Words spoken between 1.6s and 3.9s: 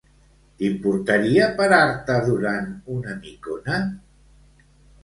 parar-te durant una micona?